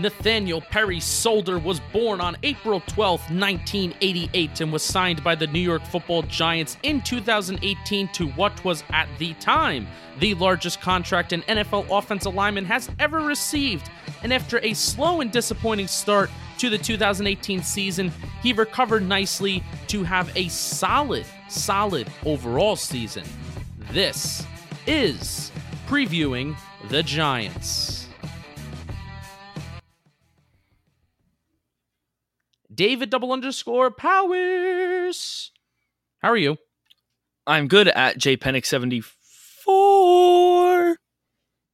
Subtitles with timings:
[0.00, 5.60] Nathaniel Perry Solder was born on April 12, 1988, and was signed by the New
[5.60, 9.86] York football Giants in 2018 to what was at the time
[10.18, 13.90] the largest contract an NFL offensive lineman has ever received.
[14.22, 18.12] And after a slow and disappointing start to the 2018 season,
[18.42, 23.24] he recovered nicely to have a solid, solid overall season.
[23.92, 24.46] This
[24.86, 25.50] is
[25.86, 26.56] previewing
[26.88, 27.99] the Giants.
[32.80, 35.52] David double underscore powers.
[36.22, 36.56] How are you?
[37.46, 40.94] I'm good at jpenick74.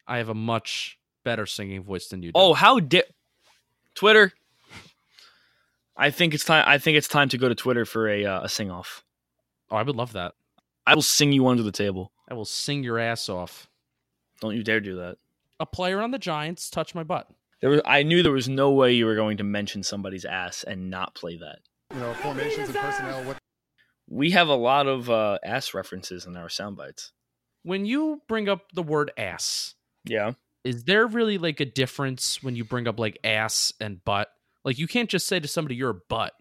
[0.08, 2.32] I have a much better singing voice than you do.
[2.34, 3.04] Oh, how dare
[3.94, 4.32] Twitter?
[5.96, 6.64] I think it's time.
[6.66, 9.04] I think it's time to go to Twitter for a uh, a sing off.
[9.70, 10.34] Oh, I would love that.
[10.88, 12.10] I will sing you under the table.
[12.28, 13.68] I will sing your ass off.
[14.40, 15.18] Don't you dare do that.
[15.60, 17.30] A player on the Giants touch my butt.
[17.60, 20.62] There was, I knew there was no way you were going to mention somebody's ass
[20.62, 21.58] and not play that.
[21.94, 23.24] You know, formations and personnel.
[23.24, 23.38] What
[24.08, 27.12] We have a lot of uh, ass references in our sound bites.
[27.62, 30.32] When you bring up the word ass, Yeah.
[30.64, 34.28] is there really like a difference when you bring up like ass and butt?
[34.64, 36.32] Like you can't just say to somebody you're a butt.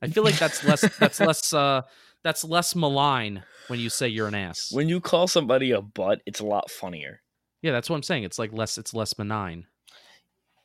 [0.00, 1.82] I feel like that's less that's less uh
[2.24, 4.68] that's less malign when you say you're an ass.
[4.72, 7.20] When you call somebody a butt, it's a lot funnier.
[7.62, 8.24] yeah, that's what I'm saying.
[8.24, 9.66] It's like less it's less benign.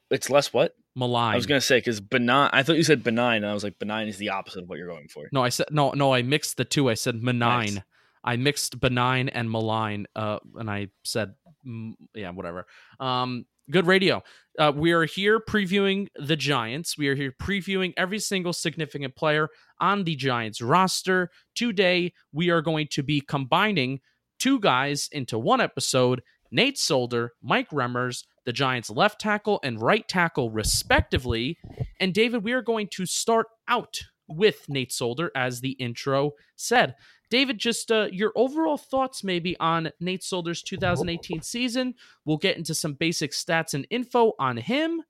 [0.09, 0.75] It's less what?
[0.95, 1.33] Malign.
[1.33, 2.49] I was gonna say because benign.
[2.53, 4.77] I thought you said benign, and I was like, benign is the opposite of what
[4.77, 5.27] you're going for.
[5.31, 6.13] No, I said no, no.
[6.13, 6.89] I mixed the two.
[6.89, 7.75] I said benign.
[7.75, 7.83] Nice.
[8.23, 10.05] I mixed benign and malign.
[10.13, 11.35] Uh, and I said,
[11.65, 12.65] mm, yeah, whatever.
[12.99, 14.21] Um, good radio.
[14.59, 16.97] Uh, we are here previewing the Giants.
[16.97, 21.29] We are here previewing every single significant player on the Giants roster.
[21.55, 24.01] Today, we are going to be combining
[24.39, 30.07] two guys into one episode Nate Solder, Mike Remmers, the Giants left tackle and right
[30.07, 31.57] tackle, respectively.
[31.99, 36.95] And David, we are going to start out with Nate Solder, as the intro said.
[37.29, 41.95] David, just uh, your overall thoughts maybe on Nate Solder's 2018 season.
[42.23, 45.03] We'll get into some basic stats and info on him,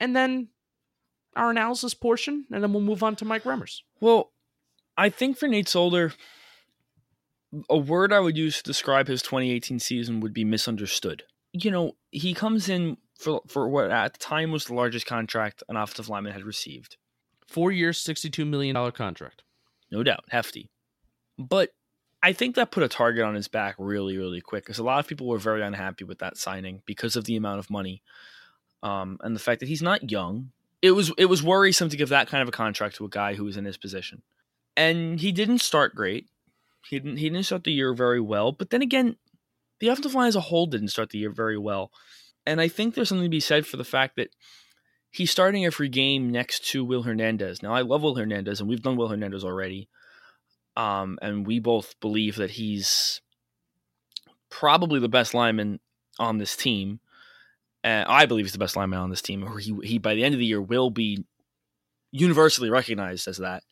[0.00, 0.48] and then
[1.36, 3.82] our analysis portion, and then we'll move on to Mike Remmers.
[4.00, 4.32] Well,
[4.96, 6.12] I think for Nate Solder,
[7.70, 11.22] a word I would use to describe his 2018 season would be misunderstood.
[11.54, 15.62] You know, he comes in for for what at the time was the largest contract
[15.68, 16.96] an offensive lineman had received.
[17.46, 19.42] Four years, $62 million contract.
[19.90, 20.70] No doubt, hefty.
[21.38, 21.70] But
[22.22, 24.98] I think that put a target on his back really, really quick because a lot
[24.98, 28.02] of people were very unhappy with that signing because of the amount of money
[28.82, 30.50] um, and the fact that he's not young.
[30.82, 33.34] It was it was worrisome to give that kind of a contract to a guy
[33.34, 34.22] who was in his position,
[34.76, 36.28] and he didn't start great.
[36.88, 38.52] He didn't he didn't start the year very well.
[38.52, 39.16] But then again,
[39.80, 41.90] the offensive line as a whole didn't start the year very well,
[42.46, 44.30] and I think there's something to be said for the fact that
[45.10, 47.62] he's starting every game next to Will Hernandez.
[47.62, 49.88] Now I love Will Hernandez, and we've done Will Hernandez already
[50.76, 53.20] um, and we both believe that he's
[54.50, 55.80] probably the best lineman
[56.18, 57.00] on this team.
[57.82, 59.44] And I believe he's the best lineman on this team.
[59.44, 61.24] Or he he by the end of the year will be
[62.10, 63.62] universally recognized as that.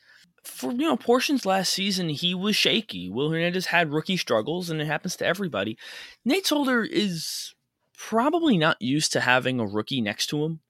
[0.44, 3.08] For you know portions last season, he was shaky.
[3.08, 5.78] Will Hernandez had rookie struggles, and it happens to everybody.
[6.24, 7.54] Nate Solder is
[7.96, 10.60] probably not used to having a rookie next to him.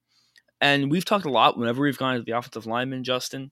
[0.60, 3.50] And we've talked a lot whenever we've gone to the offensive lineman, Justin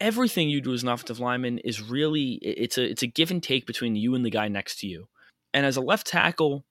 [0.00, 3.42] everything you do as an offensive lineman is really it's a it's a give and
[3.42, 5.08] take between you and the guy next to you.
[5.54, 6.64] And as a left tackle,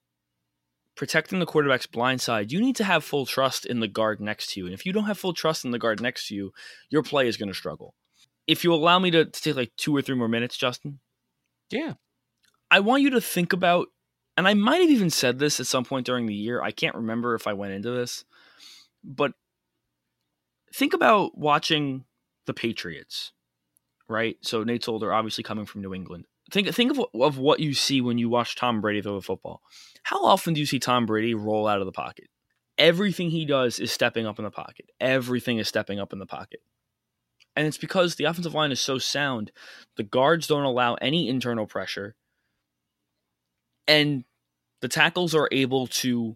[0.96, 4.52] protecting the quarterback's blind side, you need to have full trust in the guard next
[4.52, 4.66] to you.
[4.66, 6.54] And if you don't have full trust in the guard next to you,
[6.90, 7.96] your play is going to struggle.
[8.48, 11.00] If you allow me to, to take like two or three more minutes, Justin,
[11.70, 11.94] Yeah.
[12.70, 13.88] I want you to think about,
[14.38, 16.62] and I might have even said this at some point during the year.
[16.62, 18.26] I can't remember if I went into this,
[19.04, 19.34] but
[20.74, 22.06] think about watching
[22.46, 23.32] the Patriots,
[24.08, 24.38] right?
[24.42, 26.26] So Nate Solder, obviously coming from New England.
[26.52, 29.62] Think think of, of what you see when you watch Tom Brady throw a football.
[30.04, 32.28] How often do you see Tom Brady roll out of the pocket?
[32.78, 34.92] Everything he does is stepping up in the pocket.
[35.00, 36.60] Everything is stepping up in the pocket.
[37.56, 39.52] And it's because the offensive line is so sound,
[39.96, 42.16] the guards don't allow any internal pressure.
[43.88, 44.26] And
[44.82, 46.36] the tackles are able to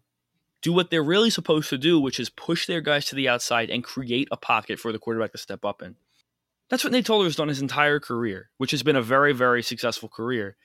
[0.62, 3.70] do what they're really supposed to do, which is push their guys to the outside
[3.70, 5.96] and create a pocket for the quarterback to step up in.
[6.70, 9.64] That's what Nate Solder has done his entire career, which has been a very, very
[9.64, 10.56] successful career.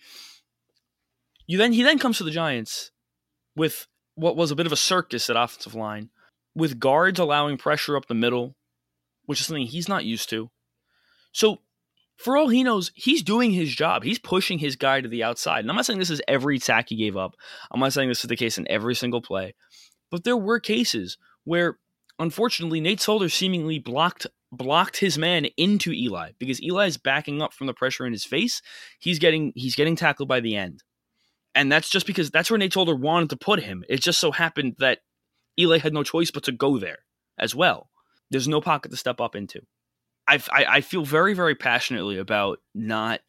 [1.47, 2.91] You then he then comes to the Giants
[3.57, 6.11] with what was a bit of a circus at offensive line,
[6.55, 8.55] with guards allowing pressure up the middle,
[9.27, 10.51] which is something he's not used to.
[11.33, 11.59] So
[12.17, 14.05] for all he knows, he's doing his job.
[14.05, 15.61] He's pushing his guy to the outside.
[15.61, 17.35] And I'm not saying this is every sack he gave up.
[17.71, 19.55] I'm not saying this is the case in every single play.
[20.11, 21.79] But there were cases where,
[22.19, 27.53] unfortunately, Nate Solder seemingly blocked blocked his man into Eli because Eli is backing up
[27.53, 28.63] from the pressure in his face.
[29.01, 30.85] He's getting he's getting tackled by the end.
[31.57, 33.85] And that's just because that's where Nate Solder wanted to put him.
[33.89, 35.01] It just so happened that
[35.59, 36.99] Eli had no choice but to go there
[37.39, 37.89] as well.
[38.31, 39.63] There's no pocket to step up into.
[40.27, 43.21] I, I, I feel very, very passionately about not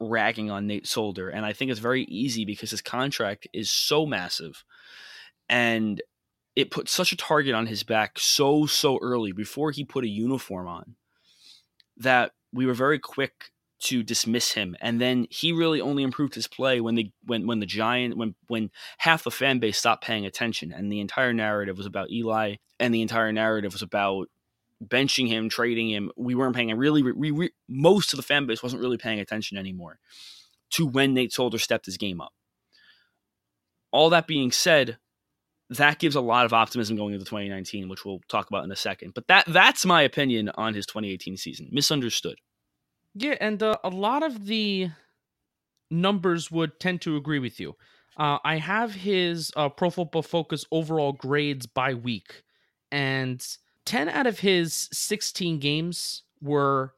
[0.00, 1.28] ragging on Nate Solder.
[1.28, 4.64] And I think it's very easy because his contract is so massive.
[5.48, 6.02] And
[6.56, 10.08] it put such a target on his back so, so early before he put a
[10.08, 10.96] uniform on
[11.96, 13.52] that we were very quick
[13.82, 14.76] to dismiss him.
[14.80, 18.34] And then he really only improved his play when the when when the giant when
[18.46, 22.56] when half the fan base stopped paying attention and the entire narrative was about Eli
[22.78, 24.28] and the entire narrative was about
[24.82, 26.10] benching him, trading him.
[26.16, 29.58] We weren't paying really we, we, most of the fan base wasn't really paying attention
[29.58, 29.98] anymore
[30.74, 32.32] to when Nate Solder stepped his game up.
[33.90, 34.96] All that being said,
[35.70, 38.76] that gives a lot of optimism going into 2019, which we'll talk about in a
[38.76, 39.12] second.
[39.14, 41.68] But that that's my opinion on his 2018 season.
[41.72, 42.38] Misunderstood.
[43.14, 44.90] Yeah, and uh, a lot of the
[45.90, 47.76] numbers would tend to agree with you.
[48.16, 52.42] Uh, I have his uh, Pro Football Focus overall grades by week,
[52.90, 53.44] and
[53.86, 56.94] 10 out of his 16 games were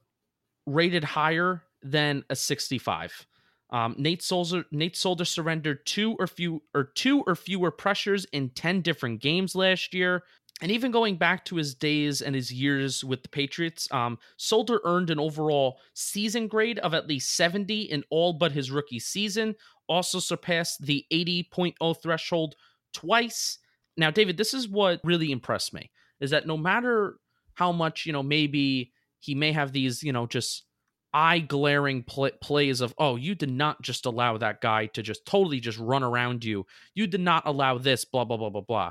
[0.66, 3.26] rated higher than a 65.
[3.70, 8.50] Um, Nate Solder Nate Solder surrendered two or few or two or fewer pressures in
[8.50, 10.22] 10 different games last year.
[10.62, 14.80] And even going back to his days and his years with the Patriots, um, Solder
[14.84, 19.56] earned an overall season grade of at least 70 in all but his rookie season.
[19.88, 22.54] Also surpassed the 80.0 threshold
[22.92, 23.58] twice.
[23.96, 25.90] Now, David, this is what really impressed me
[26.20, 27.16] is that no matter
[27.54, 30.64] how much, you know, maybe he may have these, you know, just
[31.12, 35.26] eye glaring pl- plays of, oh, you did not just allow that guy to just
[35.26, 36.66] totally just run around you.
[36.94, 38.90] You did not allow this, blah, blah, blah, blah, blah.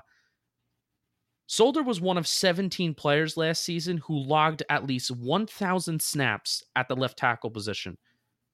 [1.48, 6.88] Solder was one of 17 players last season who logged at least 1,000 snaps at
[6.88, 7.98] the left tackle position.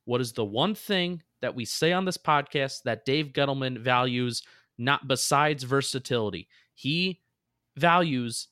[0.06, 4.42] What is the one thing that we say on this podcast that Dave Gettleman values,
[4.78, 6.48] not besides versatility?
[6.74, 7.22] He
[7.78, 8.48] values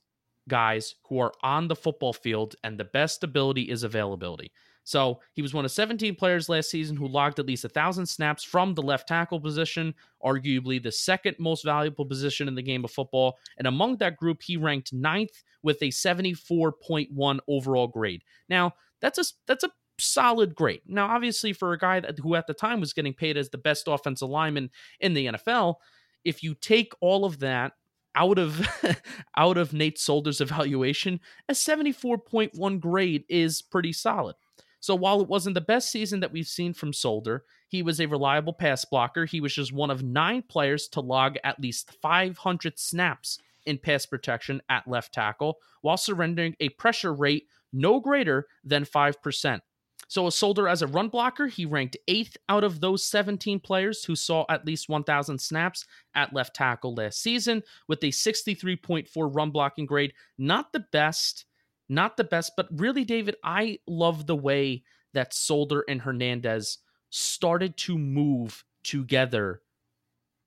[0.48, 4.52] guys who are on the football field, and the best ability is availability.
[4.88, 8.42] So he was one of 17 players last season who logged at least 1,000 snaps
[8.42, 9.94] from the left tackle position,
[10.24, 13.38] arguably the second most valuable position in the game of football.
[13.58, 18.24] And among that group, he ranked ninth with a 74.1 overall grade.
[18.48, 20.84] Now, that's a, that's a solid grade.
[20.88, 23.58] Now, obviously, for a guy that, who at the time was getting paid as the
[23.58, 24.70] best offensive lineman
[25.02, 25.76] in the NFL,
[26.24, 27.74] if you take all of that
[28.16, 28.66] out of
[29.38, 31.20] out of Nate Solder's evaluation,
[31.50, 34.38] a 74.1 grade is pretty solid.
[34.80, 38.06] So while it wasn't the best season that we've seen from Solder, he was a
[38.06, 39.26] reliable pass blocker.
[39.26, 44.06] He was just one of nine players to log at least 500 snaps in pass
[44.06, 49.62] protection at left tackle while surrendering a pressure rate no greater than 5%.
[50.10, 54.06] So, a Solder as a run blocker, he ranked eighth out of those 17 players
[54.06, 59.52] who saw at least 1,000 snaps at left tackle last season with a 63.4 run
[59.52, 60.14] blocking grade.
[60.38, 61.46] Not the best,
[61.90, 66.80] not the best, but really, David, I love the way that Solder and Hernandez
[67.10, 69.62] started to move together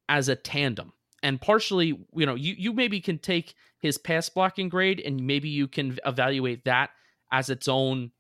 [0.09, 0.93] as a tandem.
[1.23, 5.49] And partially, you know, you, you maybe can take his pass blocking grade and maybe
[5.49, 6.91] you can evaluate that
[7.33, 8.11] as its own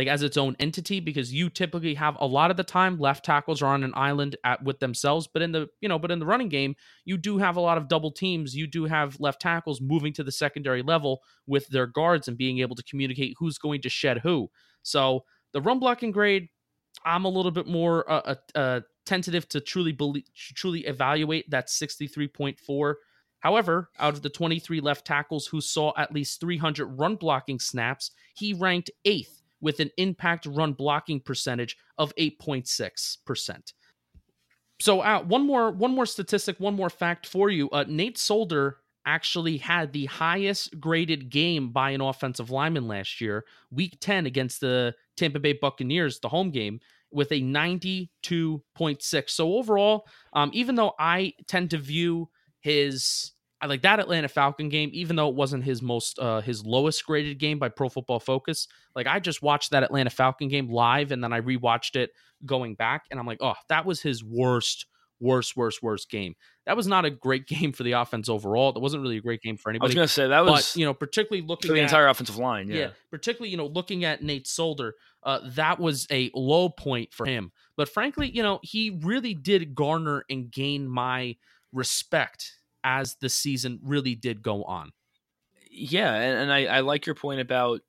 [0.00, 3.22] like as its own entity because you typically have a lot of the time left
[3.22, 6.18] tackles are on an island at with themselves but in the you know but in
[6.18, 9.42] the running game you do have a lot of double teams you do have left
[9.42, 13.58] tackles moving to the secondary level with their guards and being able to communicate who's
[13.58, 14.48] going to shed who.
[14.82, 16.48] So the run blocking grade
[17.04, 21.68] i'm a little bit more uh, uh, uh tentative to truly believe truly evaluate that
[21.68, 22.94] 63.4
[23.40, 28.10] However, out of the 23 left tackles who saw at least 300 run blocking snaps,
[28.34, 33.72] he ranked eighth with an impact run blocking percentage of 8.6%.
[34.80, 37.68] So uh, one more one more statistic, one more fact for you.
[37.70, 43.44] Uh, Nate Solder actually had the highest graded game by an offensive lineman last year,
[43.70, 49.30] week 10 against the Tampa Bay Buccaneers, the home game, with a 92.6.
[49.30, 54.68] So overall, um, even though I tend to view his I like that Atlanta Falcon
[54.68, 58.20] game, even though it wasn't his most uh his lowest graded game by Pro Football
[58.20, 58.68] Focus.
[58.94, 62.10] Like I just watched that Atlanta Falcon game live and then I rewatched it
[62.46, 64.86] going back and I'm like, oh, that was his worst,
[65.20, 66.34] worst, worst, worst game.
[66.64, 68.72] That was not a great game for the offense overall.
[68.72, 69.88] That wasn't really a great game for anybody.
[69.88, 71.84] I was going to say that was but you know, particularly looking for the at
[71.84, 72.68] entire offensive line.
[72.68, 72.76] Yeah.
[72.76, 72.90] yeah.
[73.10, 77.52] particularly you know looking at Nate Solder, uh, that was a low point for him.
[77.76, 81.36] But frankly, you know he really did garner and gain my
[81.72, 84.92] respect as the season really did go on.
[85.70, 87.80] Yeah, and, and I, I like your point about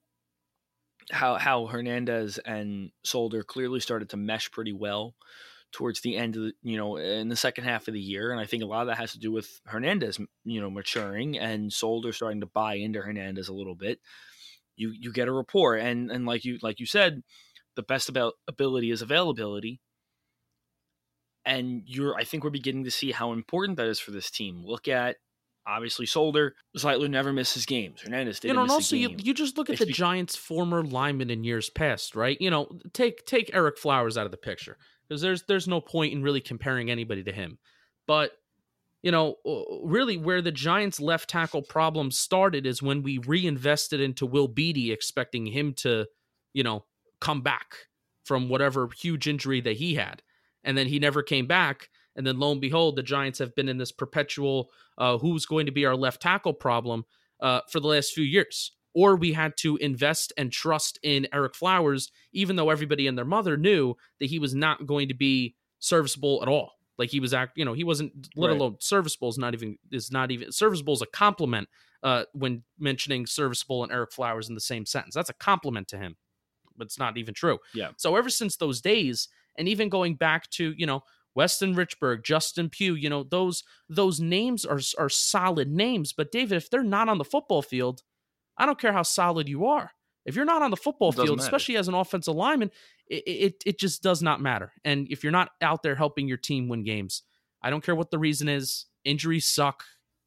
[1.12, 5.16] how how Hernandez and Solder clearly started to mesh pretty well
[5.72, 8.40] towards the end of the, you know in the second half of the year, and
[8.40, 11.72] I think a lot of that has to do with Hernandez you know maturing and
[11.72, 14.00] Solder starting to buy into Hernandez a little bit.
[14.76, 17.24] You you get a rapport, and and like you like you said,
[17.76, 19.82] the best about ability is availability.
[21.46, 24.64] And you're, I think we're beginning to see how important that is for this team.
[24.64, 25.18] Look at
[25.66, 26.56] obviously Solder.
[26.78, 28.02] Zeitler never misses games.
[28.02, 30.36] Hernandez didn't you know, and also you, you just look at It's the be- Giants'
[30.36, 32.38] former linemen in years past, right?
[32.40, 36.14] You know, take take Ereck Flowers out of the picture because there's there's no point
[36.14, 37.58] in really comparing anybody to him.
[38.08, 38.34] But
[39.04, 39.36] you know,
[39.84, 44.92] really where the Giants' left tackle problem started is when we reinvested into Will Beatty,
[44.92, 46.06] expecting him to,
[46.54, 46.86] you know,
[47.20, 47.88] come back
[48.24, 50.22] from whatever huge injury that he had,
[50.64, 51.90] and then he never came back.
[52.16, 55.66] And then lo and behold, the Giants have been in this perpetual uh, who's going
[55.66, 57.06] to be our left tackle problem
[57.40, 58.74] uh, for the last few years.
[58.94, 63.24] Or we had to invest and trust in Ereck Flowers, even though everybody and their
[63.24, 66.74] mother knew that he was not going to be serviceable at all.
[66.98, 68.28] Like he was act, you know, he wasn't.
[68.36, 68.58] Let Right.
[68.58, 71.70] alone serviceable is not even is not even serviceable is a compliment
[72.04, 75.16] uh, when mentioning serviceable and Ereck Flowers in the same sentence.
[75.16, 76.18] That's a compliment to him,
[76.78, 77.60] but it's not even true.
[77.74, 77.92] Yeah.
[77.98, 81.04] So ever since those days, and even going back to you know
[81.36, 86.14] Weston Richburg, Justin Pugh, you know those those names are are solid names.
[86.14, 88.04] But David, if they're not on the football field,
[88.58, 89.92] I don't care how solid you are.
[90.26, 91.42] If you're not on the football field, matter.
[91.42, 92.70] especially as an offensive lineman,
[93.08, 94.74] it, it it just does not matter.
[94.86, 97.24] And if you're not out there helping your team win games,
[97.62, 98.86] I don't care what the reason is.
[99.04, 99.84] Injuries suck.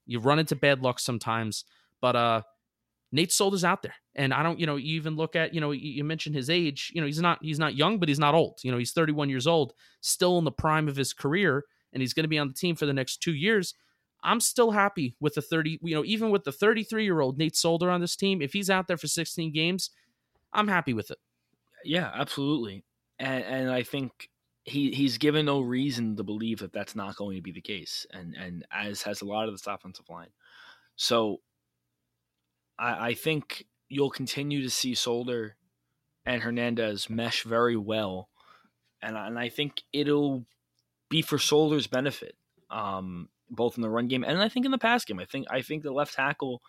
[0.07, 1.65] You run into bad luck sometimes,
[2.01, 2.43] but uh,
[3.15, 4.59] Nate Solder's out there, and I don't.
[4.59, 6.91] You know, you even look at you know you, you mentioned his age.
[6.93, 8.59] You know, he's not he's not young, but he's not old.
[8.65, 12.13] You know, he's 31 years old, still in the prime of his career, and he's
[12.13, 13.73] going to be on the team for the next two years.
[14.25, 17.55] I'm still happy with the 30, you know, even with the 33 year old Nate
[17.55, 18.43] Solder on this team.
[18.43, 19.91] If he's out there for 16 games,
[20.53, 21.19] I'm happy with it.
[21.85, 22.85] Yeah, absolutely.
[23.21, 24.29] And and I think
[24.65, 28.07] he he's given no reason to believe that that's not going to be the case,
[28.11, 30.31] and and as has a lot of this offensive line.
[30.97, 31.41] So
[32.79, 35.57] I, I think you'll continue to see Solder
[36.27, 38.29] and Hernandez mesh very well,
[39.03, 40.47] and and I think it'll
[41.11, 42.35] be for Solder's benefit,
[42.71, 45.21] um, both in the run game and I think in the pass game.
[45.21, 46.63] I think I think the left tackle,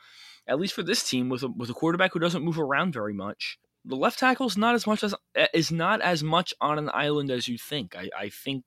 [0.47, 3.13] at least for this team, with a, with a quarterback who doesn't move around very
[3.13, 5.15] much, the left tackle is not as much as
[5.53, 7.95] is not as much on an island as you think.
[7.95, 8.63] I, I think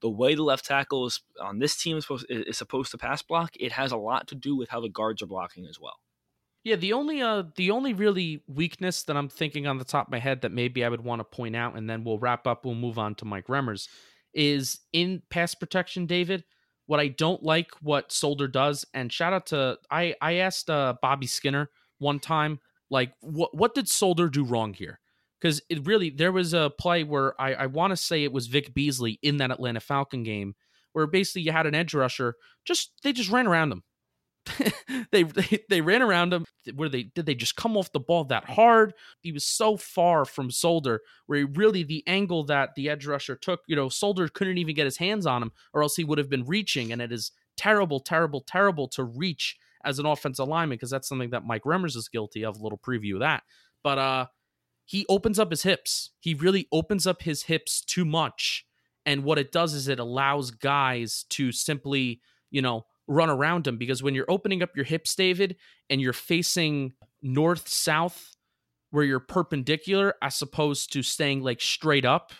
[0.00, 3.22] the way the left tackle is on this team is supposed is supposed to pass
[3.22, 3.52] block.
[3.58, 5.98] It has a lot to do with how the guards are blocking as well.
[6.62, 10.12] Yeah, the only uh the only really weakness that I'm thinking on the top of
[10.12, 12.64] my head that maybe I would want to point out, and then we'll wrap up.
[12.64, 13.88] We'll move on to Mike Remmers.
[14.34, 16.44] Is in pass protection, David.
[16.86, 20.94] What I don't like what Solder does, and shout out to I I asked uh,
[21.00, 25.00] Bobby Skinner one time, like what what did Solder do wrong here?
[25.40, 28.48] Because it really there was a play where I I want to say it was
[28.48, 30.54] Vic Beasley in that Atlanta Falcon game
[30.92, 33.82] where basically you had an edge rusher just they just ran around him.
[35.12, 36.44] they, they they ran around him.
[36.74, 38.94] Where they did they just come off the ball that hard?
[39.20, 43.36] He was so far from Solder, where he really the angle that the edge rusher
[43.36, 46.18] took, you know, Solder couldn't even get his hands on him, or else he would
[46.18, 46.92] have been reaching.
[46.92, 51.30] And it is terrible, terrible, terrible to reach as an offensive lineman because that's something
[51.30, 52.56] that Mike Remmers is guilty of.
[52.56, 53.42] A little preview of that,
[53.82, 54.26] but uh,
[54.84, 56.10] he opens up his hips.
[56.18, 58.66] He really opens up his hips too much,
[59.04, 62.20] and what it does is it allows guys to simply,
[62.50, 65.56] you know, run around them because when you're opening up your hips, David,
[65.88, 66.92] and you're facing
[67.22, 68.36] north south
[68.90, 72.32] where you're perpendicular as opposed to staying like straight up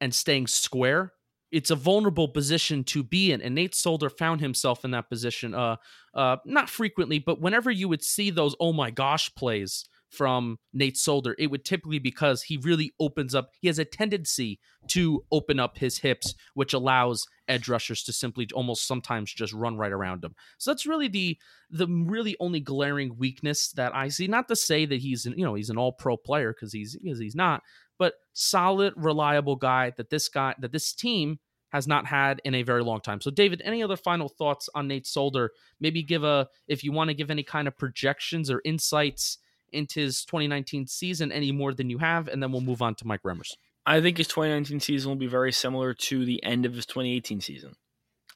[0.00, 1.12] and staying square,
[1.50, 3.40] it's a vulnerable position to be in.
[3.40, 5.76] And Nate Solder found himself in that position uh
[6.12, 10.96] uh not frequently, but whenever you would see those oh my gosh plays from Nate
[10.96, 13.50] Solder, it would typically because he really opens up.
[13.60, 18.48] He has a tendency to open up his hips, which allows edge rushers to simply
[18.54, 20.34] almost sometimes just run right around him.
[20.58, 21.38] So that's really the
[21.70, 24.26] the really only glaring weakness that I see.
[24.26, 26.96] Not to say that he's an, you know he's an all pro player because he's
[26.96, 27.62] because he's not,
[27.98, 31.38] but solid, reliable guy that this guy that this team
[31.74, 33.20] has not had in a very long time.
[33.20, 35.50] So, David, any other final thoughts on Nate Solder?
[35.80, 39.38] Maybe give a, if you want to give any kind of projections or insights
[39.74, 43.06] into his 2019 season any more than you have, and then we'll move on to
[43.06, 43.52] Mike Remmers.
[43.86, 47.40] I think his 2019 season will be very similar to the end of his 2018
[47.40, 47.74] season.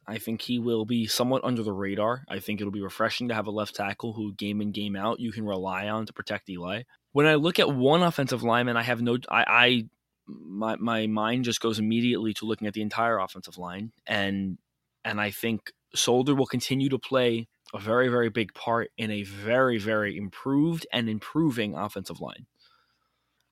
[0.06, 2.24] I think he will be somewhat under the radar.
[2.28, 5.20] I think it'll be refreshing to have a left tackle who, game in, game out,
[5.20, 6.82] you can rely on to protect Eli.
[7.12, 9.84] When I look at one offensive lineman, I have no, I, I
[10.26, 14.58] my my mind just goes immediately to looking at the entire offensive line, and
[15.04, 19.22] and I think Solder will continue to play a very very big part in a
[19.22, 22.46] very very improved and improving offensive line.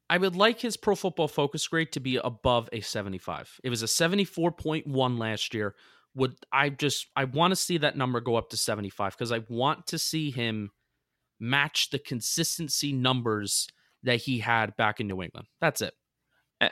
[0.09, 3.61] I would like his Pro Football Focus grade to be above a 75.
[3.65, 5.75] It was a 74.1 last year.
[6.15, 9.43] Would I just I want to see that number go up to 75 because I
[9.49, 10.71] want to see him
[11.39, 13.69] match the consistency numbers
[14.03, 15.49] that he had back in New England.
[15.61, 15.95] That's it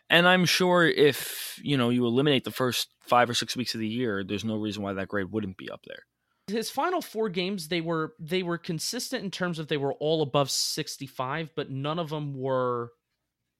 [0.08, 3.80] and I'm sure if you know you eliminate the first five or six weeks of
[3.80, 6.04] the year, there's no reason why that grade wouldn't be up there.
[6.46, 10.20] His final four games, they were they were consistent in terms of they were all
[10.20, 12.92] above 65, but none of them were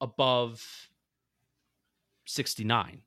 [0.01, 0.89] above
[2.27, 3.03] 69.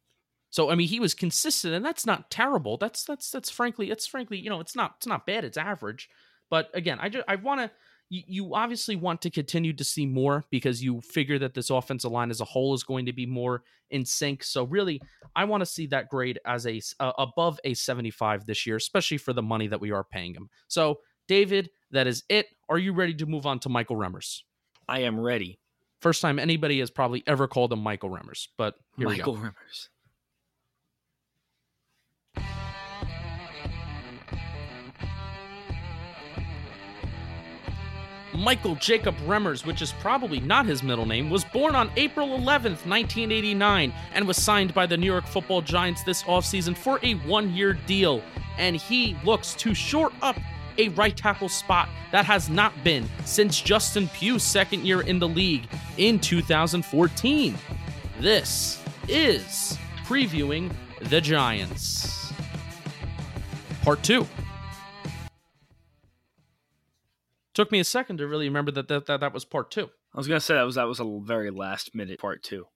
[0.49, 2.77] So I mean, he was consistent, and that's not terrible.
[2.77, 5.43] That's that's that's frankly, it's frankly, you know, it's not it's not bad.
[5.43, 6.09] It's average.
[6.49, 7.71] But again, I just I want to
[8.09, 12.11] you, you obviously want to continue to see more because you figure that this offensive
[12.11, 14.43] line as a whole is going to be more in sync.
[14.43, 15.01] So really,
[15.35, 19.17] I want to see that grade as a uh, above a 75 this year, especially
[19.17, 20.49] for the money that we are paying him.
[20.67, 22.47] So David, that is it.
[22.69, 24.41] Are you ready to move on to Michael Remmers?
[24.87, 25.59] I am ready.
[26.01, 29.45] First time anybody has probably ever called him Michael Remmers, but here Michael we go.
[29.47, 29.89] Remmers.
[38.37, 42.85] Michael Jacob Remmers, which is probably not his middle name, was born on April 11th,
[42.85, 47.51] 1989, and was signed by the New York football Giants this offseason for a one
[47.51, 48.21] year deal.
[48.59, 50.37] And he looks to short up
[50.77, 55.27] a right tackle spot that has not been since Justin Pugh's second year in the
[55.27, 57.57] league in 2014.
[58.19, 60.71] This is previewing
[61.09, 62.31] the Giants.
[63.81, 64.27] Part two.
[67.57, 69.89] Took me a second to really remember that that, that, that was part two.
[70.13, 72.67] I was gonna say that was that was a very last minute part two.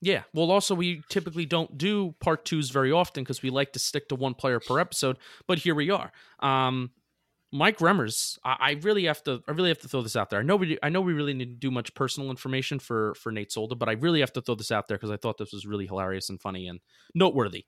[0.00, 0.22] Yeah.
[0.32, 4.08] Well, also we typically don't do part twos very often because we like to stick
[4.10, 5.16] to one player per episode.
[5.48, 6.12] But here we are.
[6.38, 6.92] Um,
[7.50, 10.38] Mike Remmers, I, I, really have to, I really have to throw this out there.
[10.38, 13.32] I know we, I know we really need to do much personal information for for
[13.32, 15.52] Nate Solder, but I really have to throw this out there because I thought this
[15.52, 16.78] was really hilarious and funny and
[17.12, 17.64] noteworthy.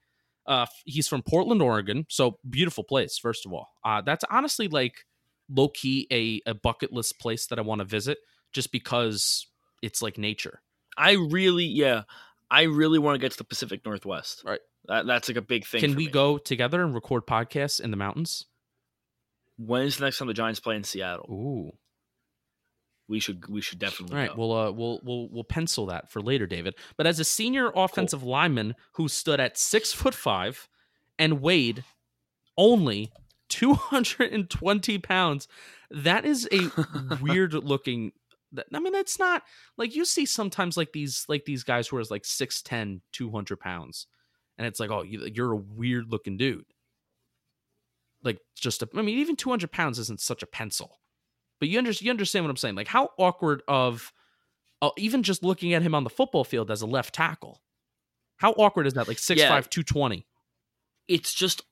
[0.47, 3.19] Uh, he's from Portland, Oregon, so beautiful place.
[3.19, 5.05] First of all, uh, that's honestly like
[5.49, 8.19] low key a, a bucket list place that I want to visit
[8.53, 9.47] just because
[9.83, 10.61] it's like nature.
[10.97, 12.03] I really, yeah,
[12.51, 14.43] I really want to get to the Pacific Northwest.
[14.45, 14.61] Right.
[14.87, 15.81] That, that's like a big thing.
[15.81, 16.11] Can we me.
[16.11, 18.47] go together and record podcasts in the mountains?
[19.57, 21.27] When's the next time the Giants play in Seattle?
[21.31, 21.73] Ooh.
[23.07, 24.37] We should we should definitely All right, go.
[24.37, 26.75] we'll uh, we'll we'll we'll pencil that for later, David.
[26.97, 28.31] But as a senior offensive cool.
[28.31, 30.69] lineman who stood at six foot five
[31.19, 31.85] and weighed
[32.57, 33.13] only
[33.55, 35.49] 220 pounds.
[35.90, 36.71] That is a
[37.21, 38.12] weird looking.
[38.73, 39.43] I mean, it's not
[39.77, 44.07] like you see sometimes like these like these guys who are like 6'10, 200 pounds,
[44.59, 46.64] and it's like, oh, you're a weird looking dude.
[48.23, 50.99] Like just, a, I mean, even 200 pounds isn't such a pencil,
[51.61, 52.07] but you understand.
[52.07, 52.75] You understand what I'm saying?
[52.75, 54.12] Like how awkward of,
[54.83, 57.61] uh, even just looking at him on the football field as a left tackle.
[58.37, 59.09] How awkward is that?
[59.09, 59.47] Like 6'5", yeah.
[59.61, 60.27] 220.
[61.07, 61.62] It's just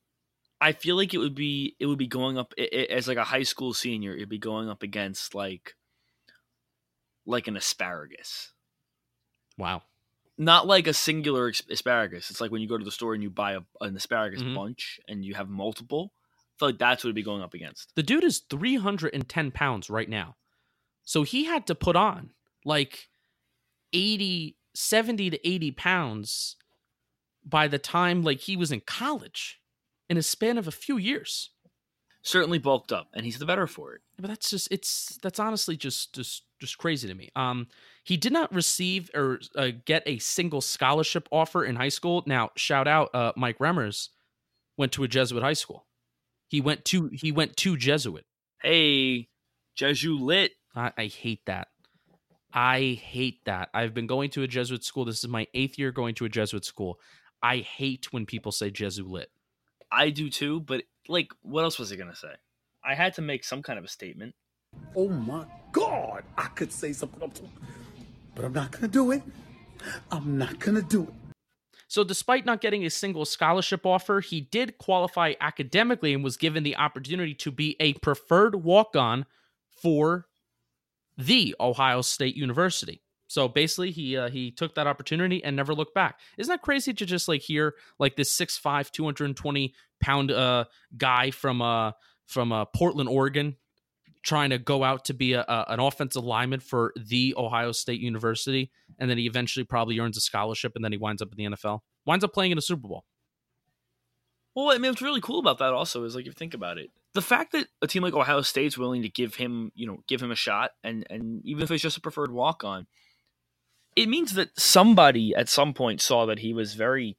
[0.63, 3.17] I feel like it would be it would be going up it, it, as like
[3.17, 4.15] a high school senior.
[4.15, 5.75] It'd be going up against like
[7.25, 8.53] like an asparagus.
[9.57, 9.83] Wow.
[10.37, 12.29] Not like a singular asparagus.
[12.31, 14.55] It's like when you go to the store and you buy a, an asparagus Mhm.
[14.55, 16.13] bunch and you have multiple.
[16.15, 17.93] I feel like that's what it'd be going up against.
[17.95, 20.37] The dude is 310 pounds right now.
[21.03, 22.31] So he had to put on
[22.63, 23.09] like
[23.91, 26.55] 80, 70 to 80 pounds
[27.45, 29.59] by the time like he was in college
[30.13, 31.49] in a span of a few years.
[32.21, 34.01] Certainly bulked up, and he's the better for it.
[34.17, 37.31] But that's just it's that's honestly just just just crazy to me.
[37.35, 37.67] Um,
[38.03, 42.23] he did not receive or uh, get a single scholarship offer in high school.
[42.27, 44.09] Now, shout out uh, Mike Remmers
[44.77, 45.87] went to a Jesuit high school.
[46.47, 48.25] He went to he went to Jesuit.
[48.61, 49.29] Hey,
[49.75, 50.51] Jesuit.
[50.75, 51.69] I, I hate that.
[52.53, 53.69] I hate that.
[53.73, 55.05] I've been going to a Jesuit school.
[55.05, 56.99] This is my eighth year going to a Jesuit school.
[57.41, 59.29] I hate when people say Jesuit.
[59.93, 62.33] I do too, but like, what else was he gonna say?
[62.83, 64.33] I had to make some kind of a statement.
[64.95, 67.31] Oh my God, I could say something,
[68.35, 69.21] but I'm not gonna do it.
[70.11, 71.13] I'm not gonna do it.
[71.87, 76.63] So, despite not getting a single scholarship offer, he did qualify academically and was given
[76.63, 79.27] the opportunity to be a preferred walk on
[79.69, 80.25] for
[81.17, 83.03] the Ohio State University.
[83.27, 86.19] So basically, he uh, he took that opportunity and never looked back.
[86.37, 90.65] Isn't that crazy to just like hear like this 6'5", 220 pound uh,
[90.97, 91.91] guy from uh
[92.25, 93.55] from uh, Portland, Oregon,
[94.23, 97.99] trying to go out to be a, a, an offensive lineman for the Ohio State
[97.99, 101.37] University, and then he eventually probably earns a scholarship, and then he winds up in
[101.37, 103.05] the NFL, winds up playing in a Super Bowl.
[104.55, 106.77] Well, I mean, what's really cool about that also is like if you think about
[106.77, 110.03] it, the fact that a team like Ohio State's willing to give him, you know,
[110.07, 112.85] give him a shot, and and even if it's just a preferred walk on,
[113.95, 117.17] it means that somebody at some point saw that he was very,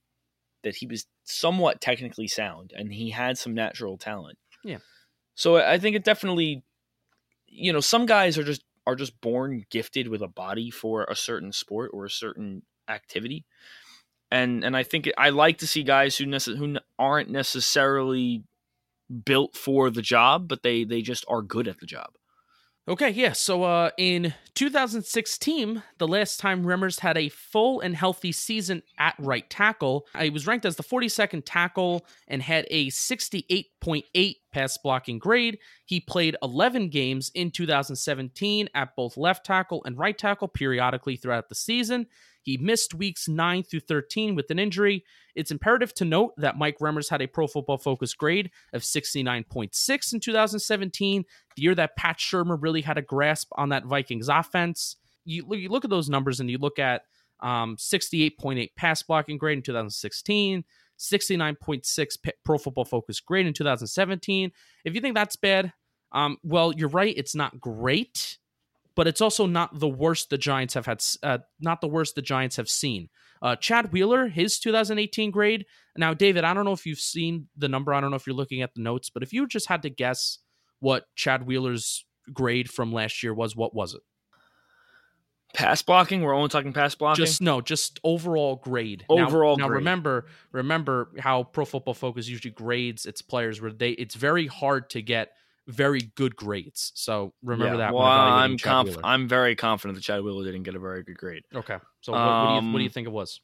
[0.62, 4.38] that he was somewhat technically sound, and he had some natural talent.
[4.62, 4.78] Yeah.
[5.34, 6.62] So I think it definitely,
[7.46, 11.16] you know, some guys are just are just born gifted with a body for a
[11.16, 13.46] certain sport or a certain activity
[14.34, 18.42] and and I think I like to see guys who nece- who aren't necessarily
[19.24, 22.10] built for the job, but they they just are good at the job.
[22.86, 23.32] Okay, yeah.
[23.32, 29.14] So uh, in 2016, the last time Remmers had a full and healthy season at
[29.18, 35.18] right tackle, he was ranked as the 42nd tackle and had a 68.8 pass blocking
[35.18, 35.58] grade.
[35.86, 41.48] He played 11 games in 2017 at both left tackle and right tackle periodically throughout
[41.48, 42.06] the season.
[42.44, 45.02] He missed weeks 9 through 13 with an injury.
[45.34, 50.12] It's imperative to note that Mike Remmers had a pro football focus grade of 69.6
[50.12, 51.24] in 2017,
[51.56, 54.96] the year that Pat Shurmur really had a grasp on that Vikings offense.
[55.24, 57.02] You, you look at those numbers and you look at
[57.40, 60.64] um, 68.8 pass blocking grade in 2016,
[60.98, 64.52] 69.6 pro football focus grade in 2017.
[64.84, 65.72] If you think that's bad,
[66.12, 67.14] um, well, you're right.
[67.16, 68.38] It's not great
[68.96, 72.22] but it's also not the worst the Giants have had, uh, not the worst the
[72.22, 73.08] Giants have seen.
[73.42, 75.66] Uh, Chad Wheeler, his 2018 grade.
[75.96, 77.92] Now, David, I don't know if you've seen the number.
[77.92, 79.90] I don't know if you're looking at the notes, but if you just had to
[79.90, 80.38] guess
[80.80, 84.00] what Chad Wheeler's grade from last year was, what was it?
[85.52, 86.22] Pass blocking.
[86.22, 87.24] We're only talking pass blocking.
[87.24, 89.04] Just no, just overall grade.
[89.08, 89.56] Overall.
[89.56, 89.78] Now, now grade.
[89.78, 93.60] remember, remember how Pro Football Focus usually grades its players.
[93.60, 95.32] Where they, it's very hard to get
[95.66, 96.92] very good grades.
[96.94, 97.94] So remember Yeah, that.
[97.94, 101.44] Well, I'm conf- I'm very confident that Chad Wheeler didn't get a very good grade.
[101.54, 101.78] Okay.
[102.00, 103.40] So what, what, do you, what do you Um, think it was?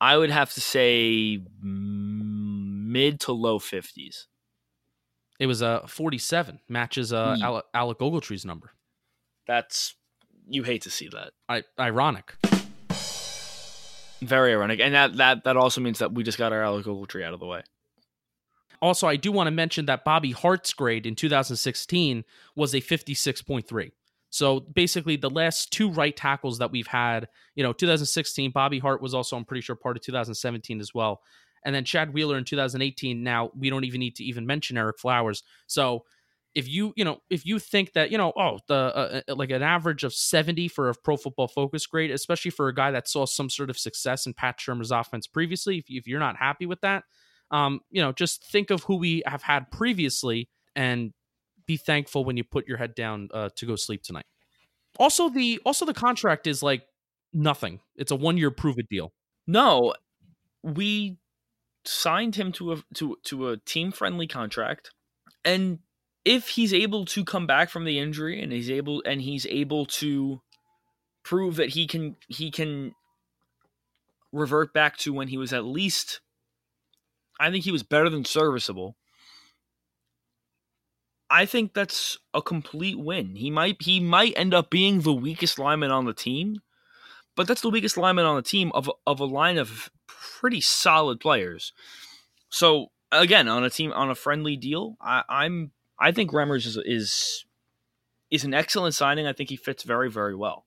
[0.00, 4.26] I would have to say mm, mid to low 50s.
[5.38, 7.36] It was a uh, 47, matches uh.
[7.42, 8.70] Alec, Alec Ogletree's number.
[9.46, 9.94] That's
[10.48, 11.32] you hate to see that.
[11.48, 12.34] I, ironic.
[14.22, 17.24] Very ironic, and that that that also means that we just got our Alec Ogletree
[17.24, 17.62] out of the way.
[18.84, 22.22] Also, I do want to mention that Bobby Hart's grade in 2016
[22.54, 23.90] was a 56.3.
[24.28, 29.00] So basically, the last two right tackles that we've had, you know, 2016, Bobby Hart
[29.00, 31.22] was also, I'm pretty sure, part of 2017 as well.
[31.64, 33.22] And then Chad Wheeler in 2018.
[33.22, 35.42] Now, we don't even need to even mention Ereck Flowers.
[35.66, 36.04] So
[36.54, 39.48] if you, you know, if you think that, you know, oh, the uh, uh, like
[39.48, 43.08] an average of 70 for a pro football focus grade, especially for a guy that
[43.08, 46.66] saw some sort of success in Pat Shurmur's offense previously, if, if you're not happy
[46.66, 47.04] with that,
[47.50, 51.12] um, you know, just think of who we have had previously and
[51.66, 54.26] be thankful when you put your head down uh, to go sleep tonight.
[54.98, 56.86] Also, the also the contract is like
[57.32, 57.80] nothing.
[57.96, 59.12] It's a one year prove it deal.
[59.46, 59.94] No,
[60.62, 61.18] we
[61.84, 64.90] signed him to a to to a team friendly contract,
[65.44, 65.78] and
[66.24, 69.84] if he's able to come back from the injury and he's able and he's able
[69.84, 70.40] to
[71.22, 72.92] prove that he can he can
[74.32, 76.20] revert back to when he was at least
[77.40, 78.96] I think he was better than serviceable.
[81.30, 83.36] I think that's a complete win.
[83.36, 86.60] He might he might end up being the weakest lineman on the team,
[87.34, 91.20] but that's the weakest lineman on the team of of a line of pretty solid
[91.20, 91.72] players.
[92.50, 96.78] So again, on a team on a friendly deal, I, I'm I think Remmers is
[96.84, 97.44] is
[98.30, 99.26] is an excellent signing.
[99.26, 100.66] I think he fits very very well.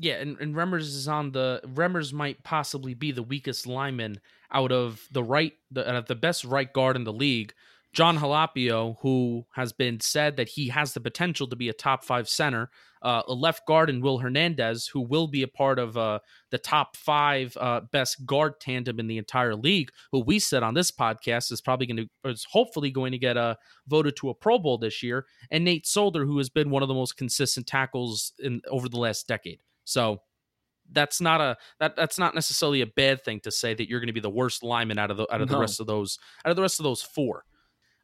[0.00, 4.20] Yeah, and, and Remmers is on the Remmers might possibly be the weakest lineman
[4.52, 7.52] out of the right the the best right guard in the league.
[7.92, 12.04] Jon Halapio, who has been said that he has the potential to be a top
[12.04, 12.70] five center,
[13.02, 16.18] uh, a left guard in Will Hernandez, who will be a part of uh,
[16.50, 20.74] the top five uh, best guard tandem in the entire league, who we said on
[20.74, 23.56] this podcast is probably going to, is hopefully going to get uh,
[23.88, 26.88] voted to a Pro Bowl this year, and Nate Solder, who has been one of
[26.88, 29.60] the most consistent tackles in over the last decade.
[29.88, 30.20] So
[30.90, 34.06] that's not a that that's not necessarily a bad thing to say that you're going
[34.08, 35.56] to be the worst lineman out of the out of No.
[35.56, 37.44] the rest of those out of the rest of those four.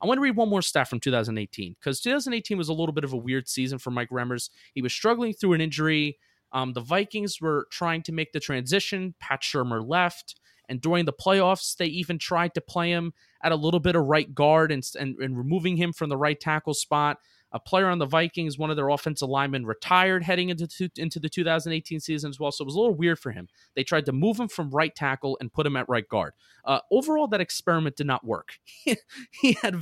[0.02, 3.04] I want to read one more stat from 2018 because 2018 was a little bit
[3.04, 4.50] of a weird season for Mike Remmers.
[4.74, 6.18] He was struggling through an injury.
[6.52, 9.14] Um, the Vikings were trying to make the transition.
[9.18, 13.56] Pat Shurmur left, and during the playoffs, they even tried to play him at a
[13.56, 17.18] little bit of right guard and and, and removing him from the right tackle spot.
[17.54, 21.20] A player on the Vikings, one of their offensive linemen, retired heading into two, into
[21.20, 22.50] the 2018 season as well.
[22.50, 23.48] So it was a little weird for him.
[23.76, 26.34] They tried to move him from right tackle and put him at right guard.
[26.64, 28.58] Uh, overall, that experiment did not work.
[29.30, 29.76] he had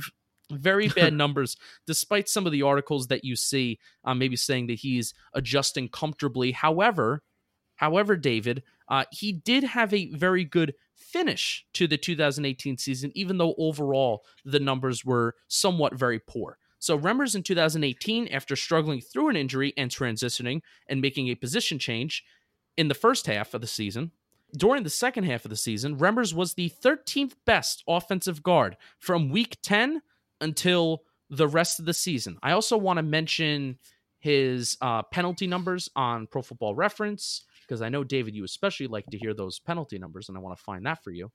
[0.51, 1.57] very bad numbers,
[1.87, 6.51] despite some of the articles that you see, uh, maybe saying that he's adjusting comfortably.
[6.51, 7.23] However,
[7.75, 13.37] however, David, uh, he did have a very good finish to the 2018 season, even
[13.37, 16.57] though overall the numbers were somewhat very poor.
[16.83, 21.79] So Remmers in 2018, after struggling through an injury and transitioning and making a position
[21.79, 22.25] change
[22.75, 24.11] in the first half of the season,
[24.57, 29.29] during the second half of the season, Remmers was the 13th best offensive guard from
[29.29, 30.01] week 10
[30.41, 32.37] until the rest of the season.
[32.43, 33.77] I also want to mention
[34.19, 39.05] his uh, penalty numbers on Pro Football Reference because I know David, you especially like
[39.05, 41.31] to hear those penalty numbers, and I want to find that for you.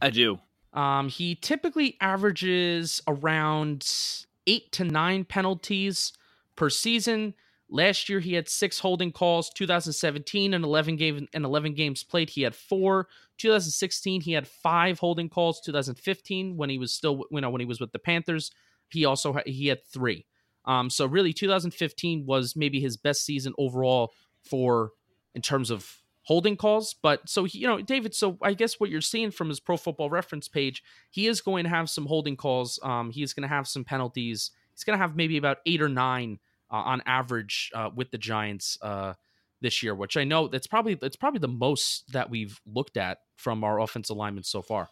[0.00, 0.38] I do.
[0.72, 6.12] Um, he typically averages around eight to nine penalties
[6.56, 7.34] per season.
[7.68, 9.50] Last year he had six holding calls.
[9.50, 13.08] 2017 and 11 game and 11 games played, he had four.
[13.38, 15.60] 2016 he had five holding calls.
[15.62, 18.50] 2015 when he was still you know when he was with the Panthers,
[18.90, 20.26] he also he had three.
[20.64, 24.12] Um, so really 2015 was maybe his best season overall
[24.44, 24.92] for
[25.34, 26.94] in terms of holding calls.
[26.94, 28.14] But so he, you know, David.
[28.14, 31.64] So I guess what you're seeing from his Pro Football Reference page, he is going
[31.64, 32.78] to have some holding calls.
[32.82, 34.50] Um, he is going to have some penalties.
[34.72, 36.38] He's going to have maybe about eight or nine
[36.70, 39.14] uh, on average uh, with the Giants uh,
[39.60, 43.18] this year, which I know that's probably that's probably the most that we've looked at
[43.36, 44.88] from our offensive linemen so far.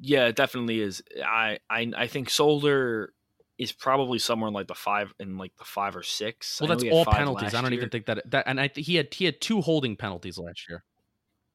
[0.00, 1.02] Yeah, it definitely is.
[1.24, 3.12] I I, I think Solder
[3.58, 6.60] is probably somewhere in like the five in like the five or six.
[6.60, 7.54] Well, that's all penalties.
[7.54, 7.80] I don't year.
[7.80, 10.68] even think that that and I th- he had he had two holding penalties last
[10.68, 10.84] year.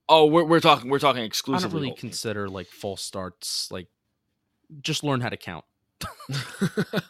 [0.09, 1.69] Oh, we're, we're talking we're talking I exclusively.
[1.69, 1.99] don't really holding.
[1.99, 3.87] consider like false starts like
[4.81, 5.63] just learn how to count.
[6.29, 7.01] it,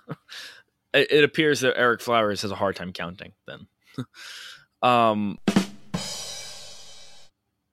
[0.94, 3.34] it appears that Ereck Flowers has a hard time counting.
[3.48, 3.68] Then,
[4.84, 5.40] um,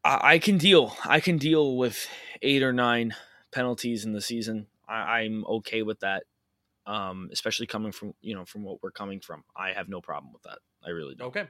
[0.03, 0.97] I, I can deal.
[1.05, 2.09] I can deal with
[2.41, 3.15] eight or nine
[3.53, 4.69] penalties in the season.
[4.89, 6.25] I, I'm okay with that.
[6.87, 10.33] Um, especially coming from you know from what we're coming from, I have no problem
[10.33, 10.59] with that.
[10.85, 11.29] I really don't.
[11.29, 11.47] Okay.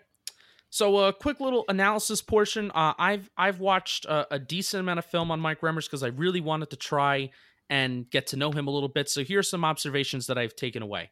[0.70, 2.70] So a quick little analysis portion.
[2.72, 6.08] Uh, I've I've watched uh, a decent amount of film on Mike Remmers because I
[6.08, 7.30] really wanted to try
[7.68, 9.08] and get to know him a little bit.
[9.08, 11.10] So here's some observations that I've taken away.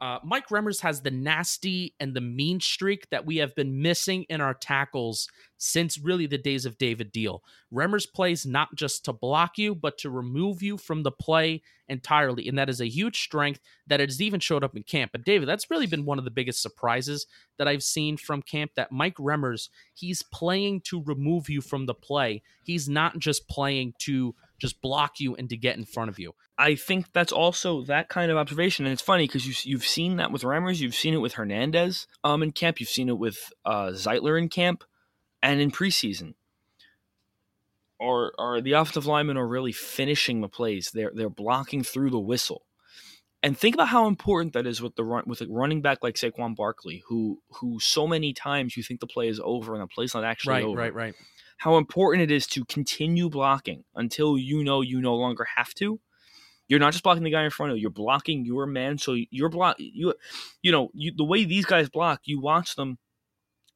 [0.00, 4.24] Uh, Mike Remmers has the nasty and the mean streak that we have been missing
[4.30, 7.40] in our tackles since really the days of David Diehl.
[7.72, 12.48] Remmers plays not just to block you, but to remove you from the play entirely.
[12.48, 15.12] And that is a huge strength that has even showed up in camp.
[15.12, 17.26] But David, that's really been one of the biggest surprises
[17.58, 21.94] that I've seen from camp that Mike Remmers, he's playing to remove you from the
[21.94, 22.42] play.
[22.64, 26.34] He's not just playing to just block you and to get in front of you.
[26.58, 30.16] I think that's also that kind of observation, and it's funny because you you've seen
[30.16, 33.52] that with Remmers, you've seen it with Hernandez um in camp, you've seen it with
[33.64, 34.84] uh, Zeitler in camp,
[35.42, 36.34] and in preseason.
[37.98, 40.90] Or or the offensive linemen are really finishing the plays.
[40.92, 42.66] They're they're blocking through the whistle,
[43.42, 46.16] and think about how important that is with the run with a running back like
[46.16, 49.86] Saquon Barkley, who who so many times you think the play is over and the
[49.86, 51.14] play's not actually right, over right, right.
[51.14, 51.14] right.
[51.58, 56.00] how important it is to continue blocking until you know you no longer have to.
[56.68, 58.98] You're not just blocking the guy in front of you; you're blocking your man.
[58.98, 60.14] So you're block you,
[60.62, 62.20] you know, you, the way these guys block.
[62.24, 62.98] You watch them,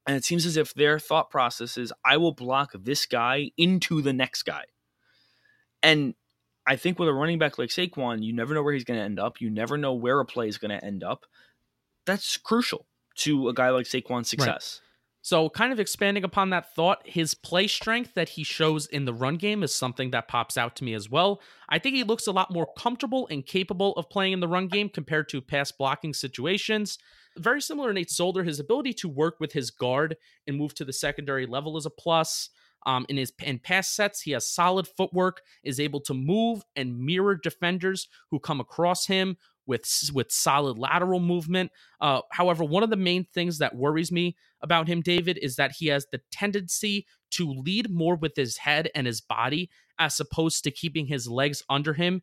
[0.06, 4.02] and it seems as if their thought process is, "I will block this guy into
[4.02, 4.64] the next guy."
[5.82, 6.14] And
[6.66, 9.04] I think with a running back like Saquon, you never know where he's going to
[9.04, 9.40] end up.
[9.40, 11.24] You never know where a play is going to end up.
[12.06, 14.80] That's crucial to a guy like Saquon's success.
[15.24, 19.14] So, kind of expanding upon that thought, his play strength that he shows in the
[19.14, 21.40] run game is something that pops out to me as well.
[21.66, 24.68] I think he looks a lot more comfortable and capable of playing in the run
[24.68, 26.98] game compared to pass blocking situations.
[27.38, 30.84] Very similar to Nate Solder, his ability to work with his guard and move to
[30.84, 32.50] the secondary level is a plus.
[32.86, 36.98] Um, in his in past sets, he has solid footwork, is able to move and
[36.98, 41.70] mirror defenders who come across him with with solid lateral movement.
[42.00, 45.72] Uh, however, one of the main things that worries me about him, David, is that
[45.78, 50.64] he has the tendency to lead more with his head and his body as opposed
[50.64, 52.22] to keeping his legs under him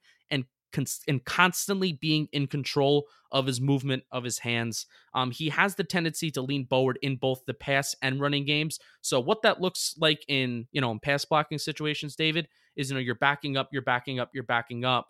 [1.07, 4.85] and constantly being in control of his movement of his hands.
[5.13, 8.79] Um, he has the tendency to lean forward in both the pass and running games.
[9.01, 12.95] So what that looks like in you know in pass blocking situations, David, is you
[12.95, 15.07] know you're backing up, you're backing up, you're backing up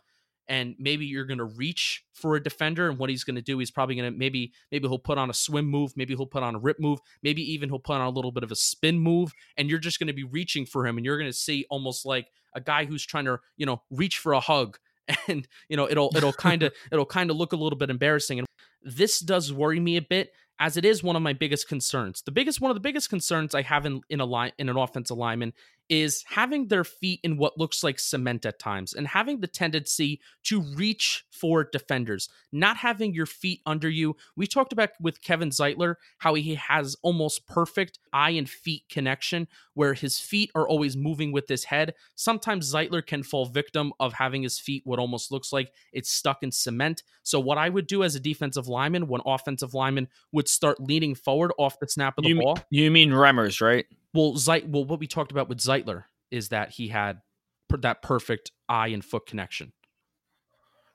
[0.48, 3.58] and maybe you're going to reach for a defender and what he's going to do
[3.58, 6.44] he's probably going to maybe maybe he'll put on a swim move maybe he'll put
[6.44, 9.00] on a rip move maybe even he'll put on a little bit of a spin
[9.00, 11.66] move and you're just going to be reaching for him and you're going to see
[11.70, 14.78] almost like a guy who's trying to you know reach for a hug
[15.28, 18.40] and you know it'll it'll kind of it'll kind of look a little bit embarrassing
[18.40, 18.48] and
[18.84, 22.22] this does worry me a bit as it is one of my biggest concerns.
[22.22, 24.78] The biggest one of the biggest concerns I have in in a line in an
[24.78, 25.54] offensive lineman
[25.92, 30.22] is having their feet in what looks like cement at times and having the tendency
[30.42, 34.16] to reach for defenders, not having your feet under you.
[34.38, 39.50] We talked about with Kevin Zeitler how he has almost perfect eye and feet connection
[39.74, 41.94] where his feet are always moving with his head.
[42.16, 46.42] Sometimes Zeitler can fall victim of having his feet what almost looks like it's stuck
[46.42, 47.04] in cement.
[47.24, 51.16] So what I would do as a defensive lineman when offensive lineman would start leaning
[51.16, 52.56] forward off the snap of the you ball.
[52.56, 53.86] Mean, you mean Remmers, right?
[54.14, 57.22] Well, Zeit, well, what we talked about with Zeitler is that he had
[57.70, 59.74] per- that perfect eye and foot connection.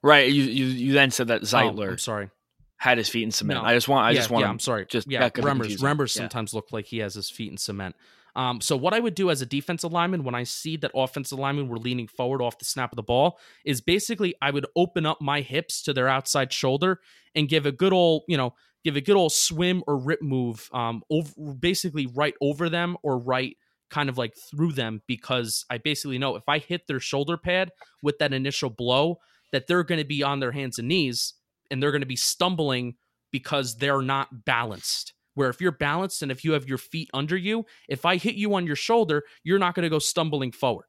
[0.03, 0.31] Right.
[0.31, 2.31] You you, you then said that Oh, Zeitler I'm sorry.
[2.77, 3.61] had his feet in cement.
[3.61, 3.67] No.
[3.67, 4.07] I just want.
[4.07, 4.45] I yeah, just want.
[4.45, 4.87] yeah, I'm sorry.
[4.87, 5.79] Just yeah, that could be Remmers.
[5.81, 6.23] Remmers Yeah.
[6.23, 7.97] sometimes look like he has his feet in cement.
[8.37, 11.39] Um, so what I would do as a defensive lineman when I see that offensive
[11.39, 15.07] linemen were leaning forward off the snap of the ball is basically I would open
[15.07, 17.01] up my hips to their outside shoulder
[17.35, 18.55] and give a good old, you know,
[18.87, 23.19] give a good old swim or rip move, um, over basically right over them or
[23.19, 23.57] right
[23.91, 27.71] kind of like through them because I basically know if I hit their shoulder pad
[28.01, 29.17] with that initial blow
[29.51, 31.35] that they're going to be on their hands and knees
[31.69, 32.95] and they're going to be stumbling
[33.33, 35.15] because they're not balanced.
[35.35, 38.37] Where if you're balanced and if you have your feet under you, if I hit
[38.37, 40.87] you on your shoulder, you're not going to go stumbling forward.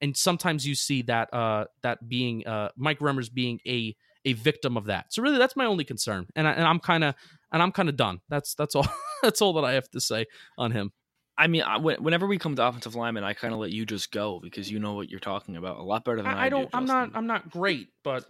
[0.00, 4.76] And sometimes you see that uh that being uh Mike Remmers being a a victim
[4.76, 5.12] of that.
[5.12, 6.26] So really that's my only concern.
[6.36, 7.14] And I, and I'm kind of
[7.52, 8.20] and I'm kind of done.
[8.28, 8.86] That's that's all
[9.22, 10.26] that's all that I have to say
[10.58, 10.92] on him.
[11.38, 14.12] I mean, I, whenever we come to offensive linemen, I kind of let you just
[14.12, 16.48] go because you know what you're talking about a lot better than I, I, I
[16.50, 18.24] don't do, I'm not I'm not great, but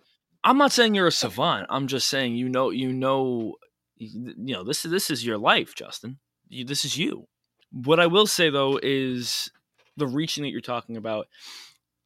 [0.44, 1.66] I'm not saying you're a savant.
[1.70, 3.56] I'm just saying you know you know
[3.96, 6.18] you know this is this is your life, Justin.
[6.48, 7.26] You, this is you.
[7.72, 9.50] What I will say though is
[9.96, 11.26] the reaching that you're talking about.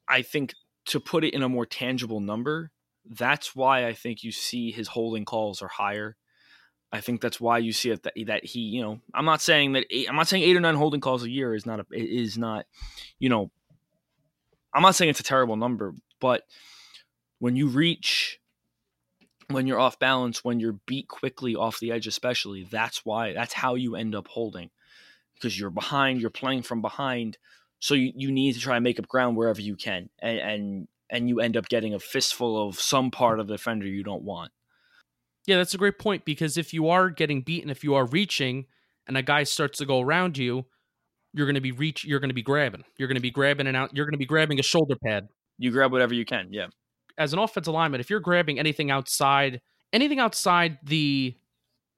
[0.08, 0.54] I think
[0.86, 2.70] to put it in a more tangible number,
[3.08, 6.16] that's why I think you see his holding calls are higher.
[6.92, 9.72] I think that's why you see it that, that he, you know, I'm not saying
[9.72, 11.86] that eight, I'm not saying eight or nine holding calls a year is not a
[11.90, 12.66] is not,
[13.18, 13.50] you know,
[14.72, 16.42] I'm not saying it's a terrible number, but
[17.40, 18.40] when you reach
[19.48, 23.52] when you're off balance, when you're beat quickly off the edge, especially, that's why that's
[23.52, 24.70] how you end up holding.
[25.34, 27.38] Because you're behind, you're playing from behind.
[27.80, 30.08] So you, you need to try and make up ground wherever you can.
[30.20, 33.86] And and and you end up getting a fistful of some part of the defender
[33.86, 34.50] you don't want.
[35.46, 38.66] Yeah, that's a great point because if you are getting beaten, if you are reaching,
[39.06, 40.64] and a guy starts to go around you,
[41.32, 42.04] you're going to be reach.
[42.04, 42.84] You're going to be grabbing.
[42.96, 43.94] You're going to be grabbing and out.
[43.94, 45.28] You're going to be grabbing a shoulder pad.
[45.58, 46.48] You grab whatever you can.
[46.50, 46.66] Yeah.
[47.16, 49.60] As an offensive lineman, if you're grabbing anything outside,
[49.92, 51.36] anything outside the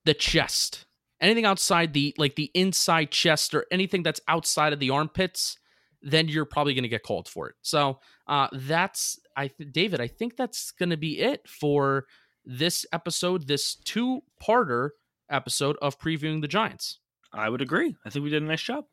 [0.05, 0.85] the chest,
[1.21, 5.57] anything outside the like the inside chest or anything that's outside of the armpits,
[6.07, 7.57] then you're probably going to get called for it.
[7.63, 10.01] So uh, that's I th- David.
[10.01, 12.07] I think that's going to be it for
[12.45, 14.91] this episode, this two parter
[15.29, 17.01] episode of previewing the Giants.
[17.33, 17.97] I would agree.
[18.05, 18.85] I think we did a nice job.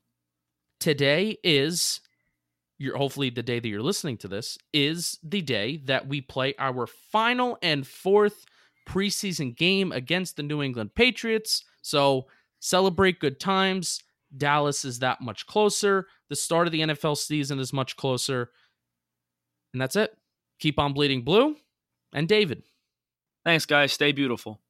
[0.80, 2.02] Today is
[2.80, 6.56] your hopefully the day that you're listening to this is the day that we play
[6.58, 8.46] our final and fourth
[8.90, 11.64] preseason game against the New England Patriots.
[11.84, 12.26] So
[12.60, 14.02] celebrate good times.
[14.36, 16.08] Dallas is that much closer.
[16.30, 18.50] The start of the NFL season is much closer.
[19.74, 20.16] And that's it.
[20.60, 21.56] Keep on bleeding blue.
[22.14, 22.64] And David.
[23.46, 23.92] Thanks, guys.
[23.92, 24.63] Stay beautiful.